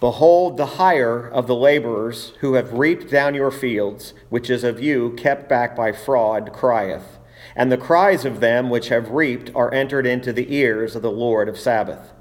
[0.00, 4.80] Behold, the hire of the laborers who have reaped down your fields, which is of
[4.80, 7.18] you kept back by fraud, crieth.
[7.56, 11.10] And the cries of them which have reaped are entered into the ears of the
[11.10, 12.12] Lord of Sabaoth.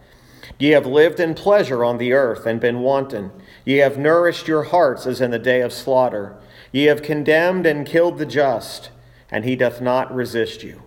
[0.57, 3.31] Ye have lived in pleasure on the earth and been wanton.
[3.63, 6.36] Ye have nourished your hearts as in the day of slaughter.
[6.71, 8.89] Ye have condemned and killed the just,
[9.30, 10.82] and he doth not resist you.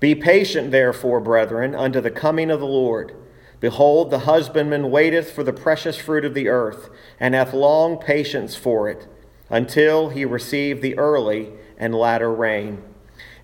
[0.00, 3.14] Be patient, therefore, brethren, unto the coming of the Lord.
[3.60, 8.54] Behold, the husbandman waiteth for the precious fruit of the earth, and hath long patience
[8.54, 9.06] for it,
[9.48, 12.82] until he receive the early and latter rain.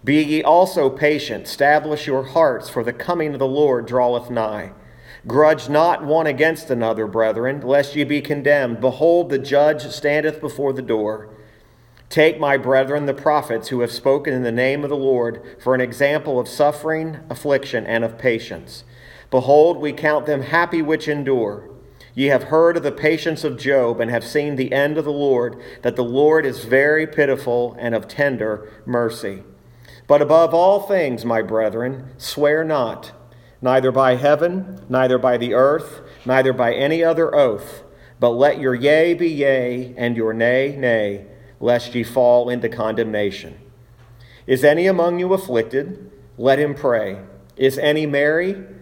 [0.05, 4.73] Be ye also patient, establish your hearts, for the coming of the Lord draweth nigh.
[5.27, 8.81] Grudge not one against another, brethren, lest ye be condemned.
[8.81, 11.29] Behold, the judge standeth before the door.
[12.09, 15.75] Take, my brethren, the prophets who have spoken in the name of the Lord, for
[15.75, 18.83] an example of suffering, affliction, and of patience.
[19.33, 21.69] Behold, we count them happy which endure.
[22.15, 25.11] Ye have heard of the patience of Job, and have seen the end of the
[25.11, 29.43] Lord, that the Lord is very pitiful and of tender mercy.
[30.07, 33.13] But above all things, my brethren, swear not,
[33.63, 37.85] neither by heaven, neither by the earth, neither by any other oath,
[38.21, 41.25] but let your yea be yea, and your nay, nay,
[41.59, 43.59] lest ye fall into condemnation.
[44.47, 46.11] Is any among you afflicted?
[46.37, 47.21] Let him pray.
[47.57, 48.63] Is any merry?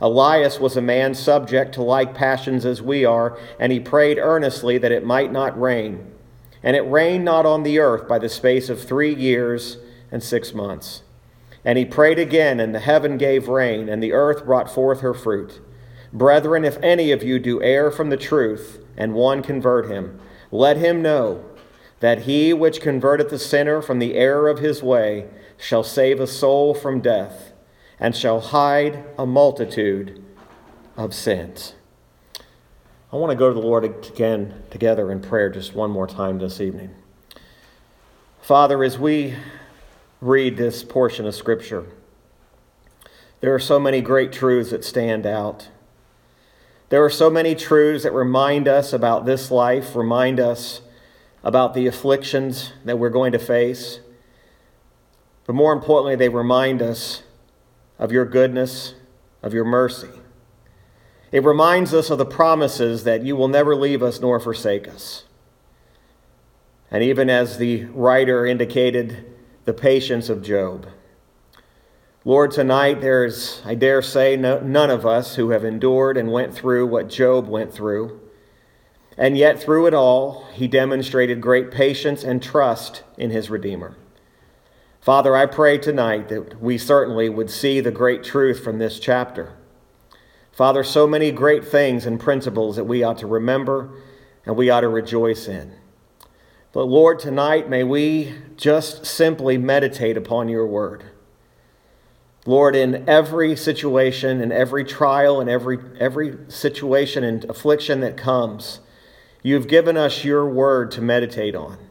[0.00, 4.78] Elias was a man subject to like passions as we are, and he prayed earnestly
[4.78, 6.12] that it might not rain.
[6.62, 9.78] And it rained not on the earth by the space of three years
[10.12, 11.02] and six months.
[11.64, 15.14] And he prayed again, and the heaven gave rain, and the earth brought forth her
[15.14, 15.60] fruit.
[16.12, 20.20] Brethren, if any of you do err from the truth, and one convert him,
[20.52, 21.44] let him know
[22.00, 26.26] that he which converteth the sinner from the error of his way shall save a
[26.26, 27.52] soul from death
[28.00, 30.24] and shall hide a multitude
[30.96, 31.74] of sins.
[33.12, 36.38] I want to go to the Lord again together in prayer just one more time
[36.38, 36.94] this evening.
[38.42, 39.34] Father, as we
[40.20, 41.86] read this portion of Scripture,
[43.40, 45.68] there are so many great truths that stand out.
[46.88, 50.80] There are so many truths that remind us about this life, remind us
[51.42, 54.00] about the afflictions that we're going to face.
[55.46, 57.22] But more importantly, they remind us
[57.98, 58.94] of your goodness,
[59.42, 60.10] of your mercy.
[61.30, 65.24] It reminds us of the promises that you will never leave us nor forsake us.
[66.90, 69.26] And even as the writer indicated,
[69.64, 70.86] the patience of Job.
[72.24, 76.54] Lord, tonight there's, I dare say, no, none of us who have endured and went
[76.54, 78.20] through what Job went through.
[79.16, 83.96] And yet, through it all, he demonstrated great patience and trust in his Redeemer.
[85.08, 89.54] Father, I pray tonight that we certainly would see the great truth from this chapter.
[90.52, 93.88] Father, so many great things and principles that we ought to remember
[94.44, 95.72] and we ought to rejoice in.
[96.74, 101.04] But Lord, tonight may we just simply meditate upon your word.
[102.44, 108.80] Lord, in every situation, in every trial, in every, every situation and affliction that comes,
[109.42, 111.87] you've given us your word to meditate on.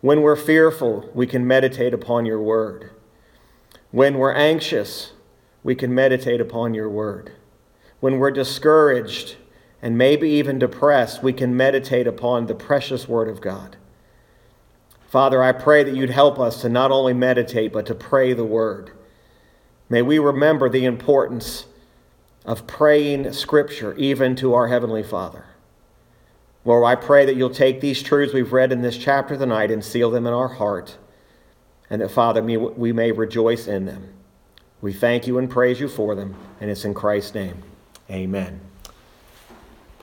[0.00, 2.90] When we're fearful, we can meditate upon your word.
[3.90, 5.12] When we're anxious,
[5.62, 7.32] we can meditate upon your word.
[8.00, 9.36] When we're discouraged
[9.82, 13.76] and maybe even depressed, we can meditate upon the precious word of God.
[15.08, 18.44] Father, I pray that you'd help us to not only meditate, but to pray the
[18.44, 18.92] word.
[19.88, 21.66] May we remember the importance
[22.46, 25.44] of praying Scripture even to our Heavenly Father.
[26.64, 29.84] Lord, I pray that you'll take these truths we've read in this chapter tonight and
[29.84, 30.98] seal them in our heart,
[31.88, 34.12] and that, Father, we may rejoice in them.
[34.82, 37.62] We thank you and praise you for them, and it's in Christ's name.
[38.10, 38.60] Amen.